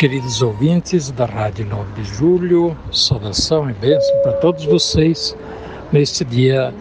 Queridos 0.00 0.40
ouvintes 0.40 1.10
da 1.10 1.26
Rádio 1.26 1.66
9 1.66 1.92
de 1.92 2.04
Julho, 2.04 2.74
saudação 2.90 3.68
e 3.68 3.74
bênção 3.74 4.18
para 4.22 4.32
todos 4.32 4.64
vocês 4.64 5.36
neste 5.92 6.24
dia 6.24 6.72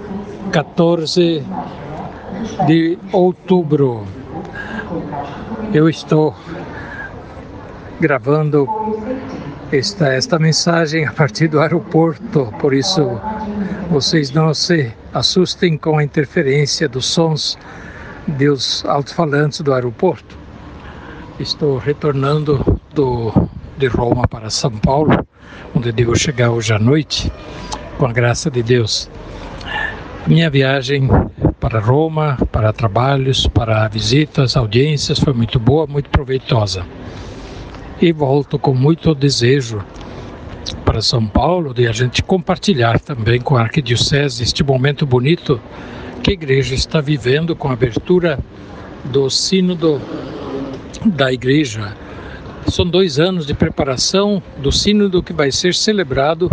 14 0.53 1.43
de 2.65 2.97
outubro. 3.11 4.05
Eu 5.73 5.89
estou 5.89 6.33
gravando 7.99 8.65
esta, 9.69 10.13
esta 10.13 10.39
mensagem 10.39 11.05
a 11.05 11.11
partir 11.11 11.49
do 11.49 11.59
aeroporto, 11.59 12.53
por 12.57 12.73
isso 12.73 13.19
vocês 13.91 14.31
não 14.31 14.53
se 14.53 14.93
assustem 15.13 15.77
com 15.77 15.97
a 15.97 16.03
interferência 16.05 16.87
dos 16.87 17.07
sons 17.07 17.57
dos 18.25 18.85
alto-falantes 18.85 19.59
do 19.59 19.73
aeroporto. 19.73 20.37
Estou 21.37 21.77
retornando 21.77 22.78
do, 22.93 23.31
de 23.77 23.87
Roma 23.87 24.27
para 24.27 24.49
São 24.49 24.71
Paulo, 24.71 25.25
onde 25.75 25.91
devo 25.91 26.15
chegar 26.15 26.51
hoje 26.51 26.73
à 26.73 26.79
noite, 26.79 27.31
com 27.97 28.05
a 28.05 28.13
graça 28.13 28.49
de 28.49 28.63
Deus. 28.63 29.09
Minha 30.27 30.49
viagem 30.49 31.07
para 31.59 31.79
Roma, 31.79 32.37
para 32.51 32.71
trabalhos, 32.71 33.47
para 33.47 33.87
visitas, 33.87 34.55
audiências 34.55 35.19
foi 35.19 35.33
muito 35.33 35.59
boa, 35.59 35.87
muito 35.87 36.09
proveitosa. 36.09 36.85
E 38.01 38.11
volto 38.11 38.57
com 38.57 38.73
muito 38.73 39.13
desejo 39.13 39.83
para 40.85 41.01
São 41.01 41.25
Paulo 41.25 41.73
de 41.73 41.87
a 41.87 41.91
gente 41.91 42.23
compartilhar 42.23 42.99
também 42.99 43.39
com 43.41 43.57
a 43.57 43.61
Arquidiocese 43.61 44.43
este 44.43 44.63
momento 44.63 45.05
bonito 45.05 45.59
que 46.23 46.31
a 46.31 46.33
igreja 46.33 46.75
está 46.75 47.01
vivendo 47.01 47.55
com 47.55 47.69
a 47.69 47.73
abertura 47.73 48.39
do 49.05 49.29
Sínodo 49.29 50.01
da 51.05 51.31
Igreja 51.31 51.95
são 52.67 52.85
dois 52.85 53.19
anos 53.19 53.45
de 53.45 53.53
preparação 53.53 54.41
do 54.57 54.71
Sínodo 54.71 55.23
que 55.23 55.33
vai 55.33 55.51
ser 55.51 55.73
celebrado 55.73 56.49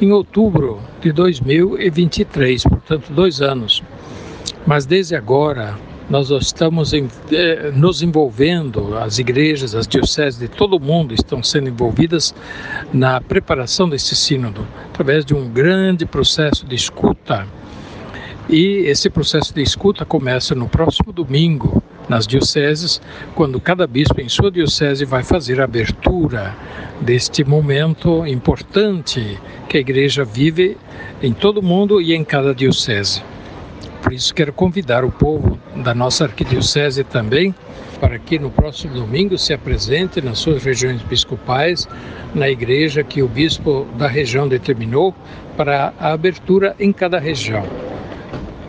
em 0.00 0.12
outubro 0.12 0.80
de 1.00 1.12
2023, 1.12 2.62
portanto, 2.64 3.12
dois 3.12 3.40
anos. 3.40 3.82
Mas 4.66 4.86
desde 4.86 5.14
agora, 5.14 5.76
nós 6.08 6.30
estamos 6.30 6.92
eh, 6.92 7.72
nos 7.74 8.02
envolvendo, 8.02 8.96
as 8.96 9.18
igrejas, 9.18 9.74
as 9.74 9.88
dioceses 9.88 10.38
de 10.38 10.48
todo 10.48 10.76
o 10.76 10.80
mundo 10.80 11.12
estão 11.12 11.42
sendo 11.42 11.68
envolvidas 11.68 12.34
na 12.92 13.20
preparação 13.20 13.88
desse 13.88 14.14
sínodo, 14.14 14.64
através 14.88 15.24
de 15.24 15.34
um 15.34 15.48
grande 15.48 16.06
processo 16.06 16.64
de 16.64 16.76
escuta. 16.76 17.46
E 18.48 18.84
esse 18.86 19.10
processo 19.10 19.52
de 19.52 19.62
escuta 19.62 20.04
começa 20.04 20.54
no 20.54 20.68
próximo 20.68 21.12
domingo, 21.12 21.82
nas 22.08 22.26
dioceses, 22.26 23.00
quando 23.34 23.60
cada 23.60 23.86
bispo 23.86 24.20
em 24.20 24.28
sua 24.28 24.50
diocese 24.50 25.04
vai 25.04 25.22
fazer 25.22 25.60
a 25.60 25.64
abertura 25.64 26.54
deste 27.00 27.44
momento 27.44 28.26
importante 28.26 29.38
que 29.68 29.76
a 29.76 29.80
igreja 29.80 30.24
vive 30.24 30.76
em 31.22 31.32
todo 31.32 31.58
o 31.58 31.62
mundo 31.62 32.00
e 32.00 32.14
em 32.14 32.24
cada 32.24 32.54
diocese. 32.54 33.22
Por 34.02 34.12
isso 34.12 34.32
quero 34.32 34.52
convidar 34.52 35.04
o 35.04 35.10
povo 35.10 35.58
da 35.74 35.94
nossa 35.94 36.24
arquidiocese 36.24 37.02
também 37.02 37.54
para 38.00 38.18
que 38.18 38.38
no 38.38 38.50
próximo 38.50 38.94
domingo 38.94 39.36
se 39.38 39.52
apresente 39.52 40.20
nas 40.20 40.38
suas 40.38 40.62
regiões 40.62 41.00
episcopais, 41.00 41.88
na 42.34 42.48
igreja 42.48 43.02
que 43.02 43.22
o 43.22 43.28
bispo 43.28 43.86
da 43.96 44.06
região 44.06 44.46
determinou 44.46 45.14
para 45.56 45.92
a 45.98 46.12
abertura 46.12 46.76
em 46.78 46.92
cada 46.92 47.18
região. 47.18 47.66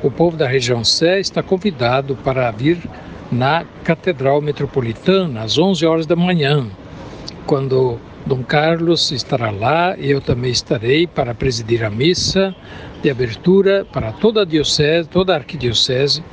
O 0.02 0.10
povo 0.10 0.38
da 0.38 0.48
região 0.48 0.84
Sé 0.84 1.20
está 1.20 1.44
convidado 1.44 2.16
para 2.24 2.50
vir 2.52 2.78
na 3.32 3.66
Catedral 3.84 4.42
Metropolitana 4.42 5.42
às 5.42 5.58
11 5.58 5.86
horas 5.86 6.06
da 6.06 6.16
manhã, 6.16 6.68
quando 7.46 8.00
Dom 8.26 8.44
Carlos 8.44 9.12
estará 9.12 9.52
lá 9.52 9.98
e 9.98 10.12
eu 10.12 10.20
também 10.20 10.52
estarei 10.52 11.08
para 11.08 11.34
presidir 11.34 11.84
a 11.84 11.90
missa 11.90 12.56
de 13.02 13.10
abertura 13.10 13.86
para 13.92 14.12
toda 14.12 14.42
a 14.42 14.46
diocese, 14.46 15.08
toda 15.08 15.34
a 15.34 15.38
arquidiocese 15.38 16.24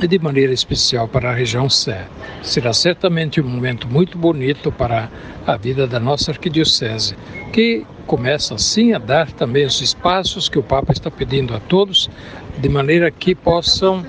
e 0.00 0.06
de 0.06 0.18
maneira 0.18 0.52
especial 0.52 1.08
para 1.08 1.30
a 1.30 1.34
região 1.34 1.70
Sé. 1.70 2.06
Será 2.42 2.72
certamente 2.72 3.40
um 3.40 3.48
momento 3.48 3.88
muito 3.88 4.18
bonito 4.18 4.70
para 4.70 5.08
a 5.46 5.56
vida 5.56 5.86
da 5.86 5.98
nossa 5.98 6.32
arquidiocese, 6.32 7.16
que 7.52 7.86
começa 8.06 8.54
assim 8.54 8.92
a 8.92 8.98
dar 8.98 9.32
também 9.32 9.64
os 9.64 9.80
espaços 9.80 10.48
que 10.48 10.58
o 10.58 10.62
Papa 10.62 10.92
está 10.92 11.10
pedindo 11.10 11.54
a 11.54 11.60
todos, 11.60 12.10
de 12.58 12.68
maneira 12.68 13.10
que 13.10 13.34
possam 13.34 14.04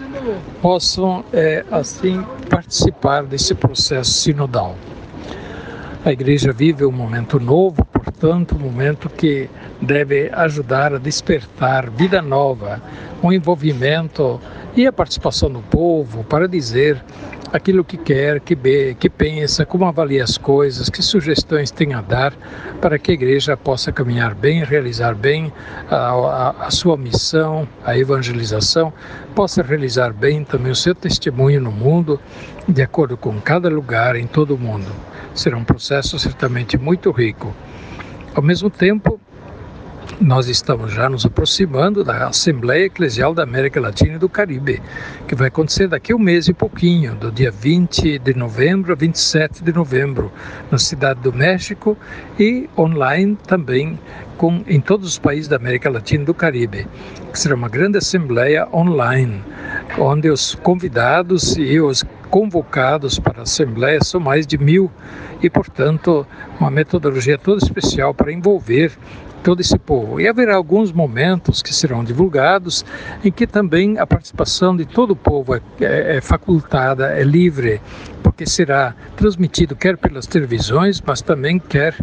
possam 0.62 1.24
é, 1.32 1.64
assim 1.72 2.24
participar 2.50 3.24
desse 3.24 3.54
processo 3.54 4.12
sinodal. 4.12 4.76
A 6.04 6.12
igreja 6.12 6.54
vive 6.54 6.86
um 6.86 6.92
momento 6.92 7.40
novo, 7.40 7.84
portanto, 7.86 8.56
um 8.56 8.60
momento 8.60 9.10
que 9.10 9.50
deve 9.82 10.30
ajudar 10.34 10.94
a 10.94 10.98
despertar 10.98 11.90
vida 11.90 12.22
nova, 12.22 12.82
um 13.22 13.32
envolvimento 13.32 14.40
e 14.76 14.88
a 14.88 14.94
participação 14.94 15.50
do 15.50 15.60
povo 15.60 16.24
para 16.24 16.48
dizer 16.48 17.04
aquilo 17.52 17.84
que 17.84 17.98
quer, 17.98 18.40
que, 18.40 18.56
vê, 18.56 18.96
que 19.00 19.10
pensa, 19.10 19.66
como 19.66 19.86
avalia 19.86 20.24
as 20.24 20.38
coisas, 20.38 20.90
que 20.90 21.02
sugestões 21.02 21.72
tem 21.72 21.94
a 21.94 22.02
dar 22.02 22.34
para 22.82 23.00
que 23.00 23.12
a 23.12 23.14
igreja 23.14 23.56
possa 23.56 23.92
caminhar 23.92 24.36
bem, 24.36 24.64
realizar 24.64 25.16
bem 25.16 25.52
a, 25.90 25.96
a, 25.96 26.50
a 26.68 26.72
sua 26.72 26.98
missão, 26.98 27.68
a 27.86 27.98
evangelização, 27.98 28.94
possa 29.36 29.62
realizar 29.62 30.14
bem 30.14 30.44
também 30.44 30.72
o 30.72 30.76
seu 30.76 30.94
testemunho 30.94 31.62
no 31.62 31.72
mundo, 31.72 32.20
de 32.68 32.82
acordo 32.82 33.16
com 33.18 33.40
cada 33.40 33.70
lugar 33.70 34.16
em 34.16 34.28
todo 34.28 34.56
o 34.56 34.58
mundo. 34.58 34.92
Será 35.34 35.58
um 35.58 35.64
processo 35.64 36.18
certamente 36.20 36.78
muito 36.78 37.12
rico. 37.12 37.56
Ao 38.34 38.42
mesmo 38.42 38.70
tempo, 38.70 39.20
nós 40.20 40.48
estamos 40.48 40.92
já 40.92 41.08
nos 41.08 41.26
aproximando 41.26 42.04
da 42.04 42.28
Assembleia 42.28 42.86
Eclesial 42.86 43.36
da 43.36 43.44
América 43.44 43.80
Latina 43.80 44.16
e 44.16 44.18
do 44.18 44.28
Caribe, 44.28 44.82
que 45.28 45.36
vai 45.36 45.48
acontecer 45.48 45.88
daqui 45.88 46.12
a 46.12 46.16
um 46.16 46.20
mês 46.20 46.48
e 46.48 46.54
pouquinho, 46.54 47.14
do 47.16 47.32
dia 47.32 47.52
20 47.52 48.18
de 48.18 48.34
novembro 48.34 48.94
a 48.94 48.96
27 48.96 49.64
de 49.64 49.72
novembro, 49.72 50.32
na 50.72 50.80
Cidade 50.80 51.22
do 51.22 51.32
México 51.32 51.96
e 52.40 52.68
online 52.76 53.38
também 53.48 54.00
com, 54.38 54.64
em 54.68 54.82
todos 54.82 55.08
os 55.08 55.20
países 55.20 55.48
da 55.48 55.56
América 55.56 55.90
Latina 55.90 56.24
e 56.24 56.26
do 56.26 56.34
Caribe, 56.34 56.88
que 57.32 57.40
será 57.40 57.54
uma 57.54 57.70
grande 57.70 58.00
assembleia 58.00 58.68
online, 58.74 59.44
onde 60.00 60.30
os 60.30 60.56
convidados 60.56 61.56
e 61.58 61.80
os 61.80 62.04
convocados 62.32 63.20
para 63.20 63.40
a 63.40 63.44
Assembleia 63.44 64.04
são 64.04 64.20
mais 64.20 64.48
de 64.48 64.58
mil 64.58 64.92
e, 65.42 65.50
portanto, 65.50 66.26
uma 66.60 66.72
metodologia 66.72 67.38
toda 67.38 67.64
especial 67.64 68.14
para 68.14 68.32
envolver 68.32 68.92
todo 69.44 69.62
esse 69.62 69.78
povo. 69.78 70.20
E 70.20 70.28
haverá 70.28 70.56
alguns 70.56 70.92
momentos 70.92 71.62
que 71.62 71.74
serão 71.74 72.04
divulgados 72.04 72.86
em 73.24 73.32
que 73.32 73.48
também 73.48 73.98
a 73.98 74.06
participação 74.06 74.76
de 74.76 74.86
todo 74.86 75.12
o 75.12 75.16
povo 75.16 75.56
é, 75.56 75.62
é, 75.80 76.18
é 76.18 76.22
facultada, 76.22 77.08
é 77.08 77.24
livre, 77.24 77.82
porque 78.22 78.46
será 78.46 78.94
transmitido 79.16 79.76
quer 79.76 79.98
pelas 79.98 80.28
televisões, 80.28 81.02
mas 81.06 81.22
também 81.22 81.60
quer 81.60 81.96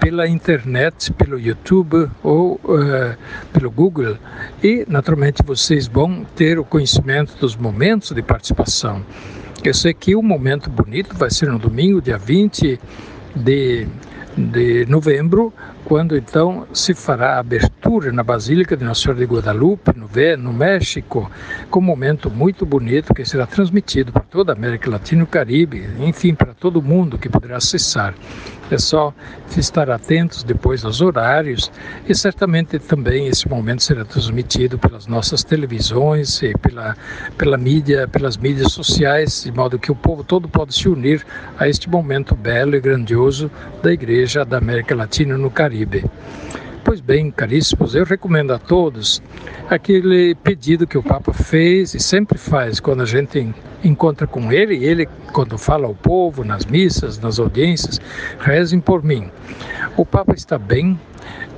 pela 0.00 0.26
internet, 0.26 1.12
pelo 1.12 1.38
YouTube 1.38 2.08
ou 2.22 2.54
uh, 2.64 3.16
pelo 3.52 3.70
Google. 3.70 4.16
E, 4.62 4.84
naturalmente, 4.88 5.42
vocês 5.44 5.86
vão 5.86 6.24
ter 6.36 6.58
o 6.58 6.64
conhecimento 6.64 7.36
dos 7.38 7.56
momentos 7.56 8.10
de 8.12 8.22
participação. 8.22 9.04
Eu 9.64 9.74
sei 9.74 9.94
que 9.94 10.16
o 10.16 10.22
momento 10.22 10.68
bonito 10.68 11.16
vai 11.16 11.30
ser 11.30 11.48
no 11.48 11.58
domingo, 11.58 12.00
dia 12.00 12.18
20 12.18 12.80
de 13.36 13.86
de 14.36 14.86
novembro, 14.86 15.52
quando 15.84 16.16
então 16.16 16.66
se 16.72 16.94
fará 16.94 17.34
a 17.34 17.38
abertura 17.38 18.12
na 18.12 18.22
Basílica 18.22 18.76
de 18.76 18.84
Nossa 18.84 19.02
Senhora 19.02 19.20
de 19.20 19.26
Guadalupe, 19.26 19.92
no, 20.38 20.52
México, 20.52 21.30
com 21.70 21.80
um 21.80 21.82
momento 21.82 22.30
muito 22.30 22.64
bonito 22.64 23.12
que 23.12 23.24
será 23.24 23.46
transmitido 23.46 24.12
para 24.12 24.22
toda 24.22 24.52
a 24.52 24.56
América 24.56 24.90
Latina 24.90 25.22
e 25.22 25.24
o 25.24 25.26
Caribe, 25.26 25.88
enfim, 26.00 26.34
para 26.34 26.54
todo 26.54 26.82
mundo 26.82 27.18
que 27.18 27.28
poderá 27.28 27.56
acessar. 27.56 28.14
Só 28.78 29.12
estar 29.56 29.90
atentos 29.90 30.42
depois 30.42 30.84
aos 30.84 31.00
horários 31.00 31.70
e 32.08 32.14
certamente 32.14 32.78
também 32.78 33.26
esse 33.26 33.48
momento 33.48 33.82
será 33.82 34.04
transmitido 34.04 34.78
pelas 34.78 35.06
nossas 35.06 35.44
televisões 35.44 36.42
e 36.42 36.52
pela, 36.58 36.96
pela 37.36 37.56
mídia, 37.56 38.08
pelas 38.08 38.36
mídias 38.36 38.72
sociais, 38.72 39.44
de 39.44 39.52
modo 39.52 39.78
que 39.78 39.92
o 39.92 39.94
povo 39.94 40.24
todo 40.24 40.48
pode 40.48 40.74
se 40.74 40.88
unir 40.88 41.24
a 41.58 41.68
este 41.68 41.88
momento 41.88 42.34
belo 42.34 42.74
e 42.74 42.80
grandioso 42.80 43.50
da 43.82 43.92
Igreja 43.92 44.44
da 44.44 44.58
América 44.58 44.94
Latina 44.94 45.36
no 45.36 45.50
Caribe. 45.50 46.04
Pois 46.84 47.00
bem, 47.00 47.30
caríssimos, 47.30 47.94
eu 47.94 48.04
recomendo 48.04 48.52
a 48.52 48.58
todos 48.58 49.22
aquele 49.70 50.34
pedido 50.34 50.84
que 50.84 50.98
o 50.98 51.02
Papa 51.02 51.32
fez 51.32 51.94
e 51.94 52.00
sempre 52.00 52.36
faz 52.36 52.80
quando 52.80 53.02
a 53.02 53.06
gente 53.06 53.54
encontra 53.84 54.26
com 54.26 54.50
ele, 54.52 54.84
ele, 54.84 55.06
quando 55.32 55.56
fala 55.56 55.86
ao 55.86 55.94
povo, 55.94 56.42
nas 56.42 56.66
missas, 56.66 57.20
nas 57.20 57.38
audiências, 57.38 58.00
rezem 58.40 58.80
por 58.80 59.02
mim. 59.04 59.30
O 59.96 60.04
Papa 60.04 60.34
está 60.34 60.58
bem, 60.58 60.98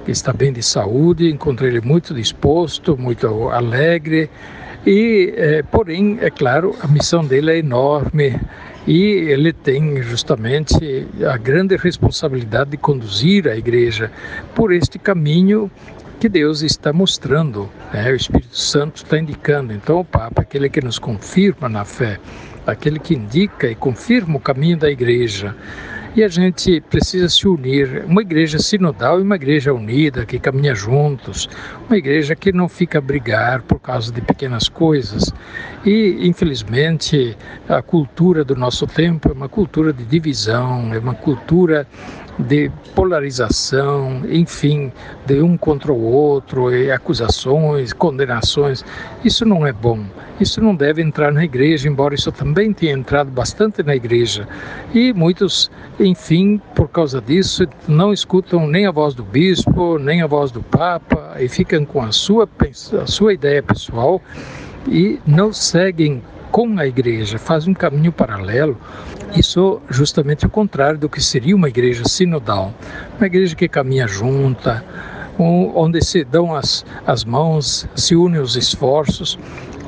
está 0.06 0.30
bem 0.30 0.52
de 0.52 0.62
saúde, 0.62 1.30
encontrei 1.30 1.70
ele 1.70 1.80
muito 1.80 2.12
disposto, 2.12 2.94
muito 2.96 3.48
alegre, 3.48 4.28
e, 4.86 5.32
é, 5.36 5.62
porém, 5.62 6.18
é 6.20 6.28
claro, 6.28 6.76
a 6.82 6.86
missão 6.86 7.24
dele 7.24 7.50
é 7.50 7.58
enorme 7.58 8.38
e 8.86 9.00
ele 9.02 9.52
tem 9.52 10.02
justamente 10.02 11.06
a 11.26 11.36
grande 11.36 11.76
responsabilidade 11.76 12.70
de 12.70 12.76
conduzir 12.76 13.48
a 13.48 13.56
igreja 13.56 14.10
por 14.54 14.72
este 14.72 14.98
caminho 14.98 15.70
que 16.20 16.28
Deus 16.28 16.62
está 16.62 16.92
mostrando, 16.92 17.68
né? 17.92 18.10
o 18.10 18.14
Espírito 18.14 18.56
Santo 18.56 18.96
está 18.96 19.18
indicando. 19.18 19.72
Então, 19.72 20.00
o 20.00 20.04
Papa 20.04 20.40
é 20.40 20.42
aquele 20.42 20.68
que 20.68 20.80
nos 20.80 20.98
confirma 20.98 21.68
na 21.68 21.84
fé, 21.84 22.18
aquele 22.66 22.98
que 22.98 23.14
indica 23.14 23.68
e 23.68 23.74
confirma 23.74 24.36
o 24.36 24.40
caminho 24.40 24.76
da 24.76 24.90
igreja. 24.90 25.54
E 26.16 26.22
a 26.22 26.28
gente 26.28 26.80
precisa 26.80 27.28
se 27.28 27.48
unir, 27.48 28.04
uma 28.06 28.22
igreja 28.22 28.60
sinodal 28.60 29.18
e 29.18 29.22
uma 29.24 29.34
igreja 29.34 29.74
unida, 29.74 30.24
que 30.24 30.38
caminha 30.38 30.72
juntos, 30.72 31.48
uma 31.88 31.96
igreja 31.96 32.36
que 32.36 32.52
não 32.52 32.68
fica 32.68 32.98
a 32.98 33.00
brigar 33.00 33.62
por 33.62 33.80
causa 33.80 34.12
de 34.12 34.20
pequenas 34.20 34.68
coisas. 34.68 35.32
E, 35.84 36.16
infelizmente, 36.20 37.36
a 37.68 37.82
cultura 37.82 38.44
do 38.44 38.54
nosso 38.54 38.86
tempo 38.86 39.28
é 39.28 39.32
uma 39.32 39.48
cultura 39.48 39.92
de 39.92 40.04
divisão, 40.04 40.94
é 40.94 40.98
uma 41.00 41.16
cultura 41.16 41.84
de 42.38 42.70
polarização, 42.94 44.22
enfim, 44.28 44.92
de 45.26 45.40
um 45.40 45.56
contra 45.56 45.92
o 45.92 46.02
outro, 46.02 46.74
e 46.74 46.90
acusações, 46.90 47.92
condenações. 47.92 48.84
Isso 49.24 49.44
não 49.44 49.66
é 49.66 49.72
bom. 49.72 50.04
Isso 50.40 50.60
não 50.60 50.74
deve 50.74 51.00
entrar 51.00 51.32
na 51.32 51.44
igreja, 51.44 51.88
embora 51.88 52.14
isso 52.14 52.32
também 52.32 52.72
tenha 52.72 52.92
entrado 52.92 53.30
bastante 53.30 53.82
na 53.82 53.94
igreja. 53.94 54.48
E 54.92 55.12
muitos, 55.12 55.70
enfim, 56.00 56.60
por 56.74 56.88
causa 56.88 57.20
disso, 57.20 57.66
não 57.86 58.12
escutam 58.12 58.66
nem 58.66 58.86
a 58.86 58.90
voz 58.90 59.14
do 59.14 59.22
bispo, 59.22 59.98
nem 59.98 60.22
a 60.22 60.26
voz 60.26 60.50
do 60.50 60.60
papa, 60.60 61.36
e 61.38 61.48
ficam 61.48 61.84
com 61.84 62.02
a 62.02 62.10
sua, 62.10 62.48
a 63.00 63.06
sua 63.06 63.32
ideia 63.32 63.62
pessoal 63.62 64.20
e 64.88 65.18
não 65.26 65.52
seguem 65.52 66.22
com 66.54 66.78
a 66.78 66.86
igreja, 66.86 67.36
fazem 67.36 67.72
um 67.72 67.74
caminho 67.74 68.12
paralelo. 68.12 68.78
Isso 69.36 69.82
justamente 69.90 70.46
o 70.46 70.48
contrário 70.48 70.96
do 70.96 71.08
que 71.08 71.20
seria 71.20 71.56
uma 71.56 71.68
igreja 71.68 72.04
sinodal, 72.06 72.72
uma 73.18 73.26
igreja 73.26 73.56
que 73.56 73.66
caminha 73.66 74.06
junta, 74.06 74.84
onde 75.36 76.00
se 76.00 76.22
dão 76.22 76.54
as, 76.54 76.86
as 77.04 77.24
mãos, 77.24 77.88
se 77.96 78.14
unem 78.14 78.40
os 78.40 78.54
esforços 78.54 79.36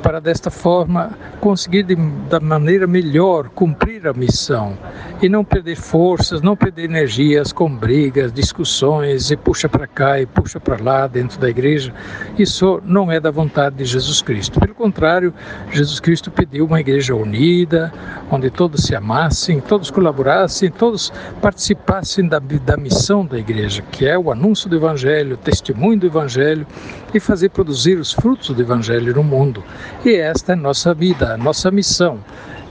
para 0.07 0.21
desta 0.21 0.53
forma 0.53 1.11
conseguir 1.41 1.83
de, 1.83 1.97
da 2.31 2.39
maneira 2.39 2.87
melhor 2.87 3.49
cumprir 3.49 4.07
a 4.07 4.13
missão 4.13 4.79
e 5.21 5.29
não 5.29 5.45
perder 5.45 5.75
forças, 5.75 6.41
não 6.41 6.55
perder 6.55 6.85
energias 6.85 7.53
com 7.53 7.69
brigas, 7.69 8.33
discussões 8.33 9.33
e 9.33 9.37
puxa 9.37 9.69
para 9.69 9.85
cá 9.85 10.21
e 10.21 10.25
puxa 10.25 10.61
para 10.61 10.81
lá 10.81 11.09
dentro 11.09 11.41
da 11.41 11.51
igreja. 11.51 11.93
Isso 12.39 12.81
não 12.85 13.11
é 13.11 13.19
da 13.19 13.33
vontade 13.33 13.75
de 13.75 13.85
Jesus 13.85 14.23
Cristo. 14.23 14.61
Pelo 14.61 14.77
contrário, 14.77 15.35
Jesus 15.73 15.99
Cristo 15.99 16.31
pediu 16.31 16.67
uma 16.67 16.79
igreja 16.79 17.13
unida, 17.13 17.93
onde 18.31 18.51
todos 18.51 18.85
se 18.85 18.95
amassem, 18.95 19.61
todos 19.61 19.91
colaborassem, 19.91 20.71
todos 20.71 21.13
participassem 21.41 22.27
da, 22.29 22.39
da 22.39 22.77
missão 22.77 23.25
da 23.25 23.39
igreja, 23.39 23.83
que 23.91 24.07
é 24.07 24.19
o 24.19 24.31
anúncio 24.31 24.69
do 24.69 24.77
Evangelho, 24.77 25.35
o 25.35 25.39
testemunho 25.39 25.99
do 25.99 26.07
Evangelho 26.07 26.67
e 27.15 27.21
fazer 27.21 27.51
produzir 27.51 27.99
os 27.99 28.13
frutos 28.13 28.51
do 28.51 28.61
Evangelho 28.61 29.15
no 29.15 29.23
mundo. 29.23 29.63
E 30.05 30.15
esta 30.15 30.53
é 30.53 30.55
a 30.55 30.59
nossa 30.59 30.93
vida, 30.93 31.35
a 31.35 31.37
nossa 31.37 31.71
missão. 31.71 32.19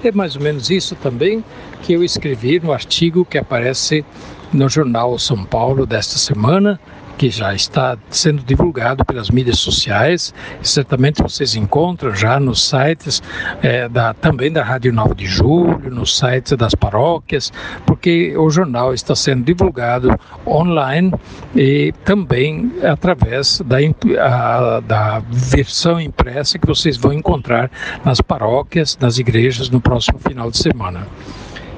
É 0.04 0.12
mais 0.12 0.36
ou 0.36 0.42
menos 0.42 0.70
isso 0.70 0.96
também 0.96 1.44
que 1.82 1.94
eu 1.94 2.04
escrevi 2.04 2.60
no 2.60 2.72
artigo 2.72 3.26
que 3.26 3.38
aparece 3.38 4.06
no 4.54 4.70
jornal 4.70 5.18
São 5.18 5.44
Paulo 5.44 5.86
desta 5.86 6.18
semana, 6.18 6.80
que 7.18 7.30
já 7.30 7.54
está 7.54 7.98
sendo 8.10 8.44
divulgado 8.44 9.06
pelas 9.06 9.30
mídias 9.30 9.60
sociais. 9.60 10.34
Certamente 10.62 11.22
vocês 11.22 11.56
encontram 11.56 12.14
já 12.14 12.40
nos 12.40 12.68
sites 12.68 13.22
é, 13.62 13.88
da, 13.88 14.14
também 14.14 14.52
da 14.52 14.64
Rádio 14.64 14.94
9 14.94 15.16
de 15.16 15.26
Julho, 15.26 15.90
nos 15.92 16.18
sites 16.18 16.58
das 16.58 16.76
paróquias, 16.76 17.52
porque 17.86 18.36
o 18.38 18.50
jornal 18.50 18.94
está 18.94 19.16
sendo 19.16 19.44
divulgado 19.44 20.18
online 20.46 21.14
e 21.56 21.94
também 22.04 22.72
através 22.84 23.62
da, 23.66 23.78
a, 24.20 24.80
da 24.82 25.20
versão 25.30 26.00
impressa 26.00 26.60
que 26.60 26.68
vocês 26.68 26.98
vão 26.98 27.14
encontrar 27.14 27.72
nas 28.04 28.22
paróquias, 28.22 28.98
nas 29.00 29.18
igrejas 29.18 29.70
no 29.70 29.80
próximo 29.80 30.20
final 30.20 30.52
de 30.52 30.58
semana. 30.58 31.08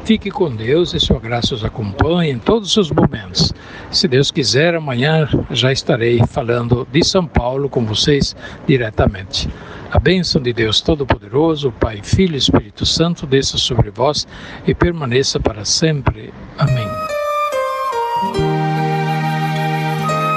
Fique 0.07 0.31
com 0.31 0.49
Deus 0.49 0.93
e 0.93 1.01
sua 1.01 1.19
graça 1.19 1.53
os 1.53 1.65
acompanhe 1.65 2.31
em 2.31 2.39
todos 2.39 2.77
os 2.77 2.89
momentos. 2.89 3.53
Se 3.91 4.07
Deus 4.07 4.31
quiser, 4.31 4.73
amanhã 4.73 5.27
já 5.51 5.69
estarei 5.69 6.21
falando 6.25 6.87
de 6.89 7.03
São 7.03 7.27
Paulo 7.27 7.67
com 7.67 7.85
vocês 7.85 8.33
diretamente. 8.65 9.49
A 9.91 9.99
bênção 9.99 10.41
de 10.41 10.53
Deus 10.53 10.79
Todo-Poderoso, 10.79 11.73
Pai, 11.77 11.99
Filho 12.01 12.35
e 12.35 12.37
Espírito 12.37 12.85
Santo, 12.85 13.27
desça 13.27 13.57
sobre 13.57 13.91
vós 13.91 14.25
e 14.65 14.73
permaneça 14.73 15.41
para 15.41 15.65
sempre. 15.65 16.33
Amém. 16.57 16.87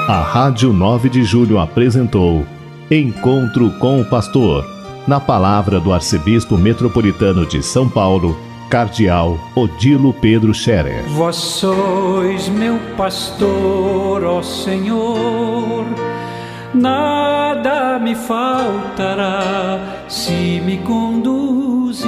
A 0.08 0.20
Rádio 0.20 0.72
9 0.72 1.08
de 1.08 1.22
Julho 1.22 1.60
apresentou 1.60 2.44
Encontro 2.90 3.70
com 3.78 4.00
o 4.00 4.04
Pastor, 4.04 4.68
na 5.06 5.20
palavra 5.20 5.78
do 5.78 5.92
Arcebispo 5.92 6.58
Metropolitano 6.58 7.46
de 7.46 7.62
São 7.62 7.88
Paulo 7.88 8.49
Cardeal 8.70 9.36
Odilo 9.56 10.14
Pedro 10.14 10.54
Scherer. 10.54 11.02
Vós 11.08 11.34
sois 11.34 12.48
meu 12.48 12.78
pastor, 12.96 14.22
ó 14.22 14.40
Senhor, 14.42 15.84
nada 16.72 17.98
me 17.98 18.14
faltará 18.14 20.04
se 20.08 20.62
me 20.64 20.78
conduz 20.78 22.04